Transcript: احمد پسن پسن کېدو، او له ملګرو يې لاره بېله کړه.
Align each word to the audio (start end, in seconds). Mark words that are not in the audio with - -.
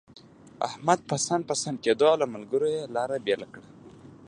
احمد 0.67 0.99
پسن 1.09 1.39
پسن 1.49 1.73
کېدو، 1.83 2.05
او 2.11 2.15
له 2.21 2.27
ملګرو 2.33 2.67
يې 2.75 2.81
لاره 2.95 3.17
بېله 3.25 3.47
کړه. 3.53 3.67